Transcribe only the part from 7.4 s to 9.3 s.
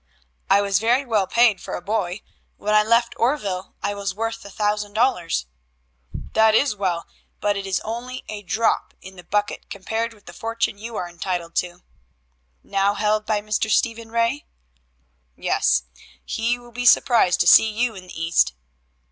it is only a drop in the